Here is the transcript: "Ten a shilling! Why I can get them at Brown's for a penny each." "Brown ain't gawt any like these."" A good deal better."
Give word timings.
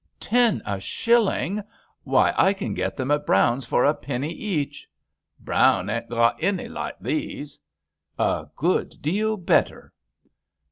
"Ten 0.19 0.63
a 0.65 0.79
shilling! 0.79 1.61
Why 2.05 2.33
I 2.35 2.53
can 2.53 2.73
get 2.73 2.97
them 2.97 3.11
at 3.11 3.23
Brown's 3.23 3.67
for 3.67 3.85
a 3.85 3.93
penny 3.93 4.31
each." 4.31 4.87
"Brown 5.39 5.91
ain't 5.91 6.09
gawt 6.09 6.37
any 6.41 6.67
like 6.67 6.97
these."" 6.99 7.59
A 8.17 8.47
good 8.55 8.99
deal 9.03 9.37
better." 9.37 9.93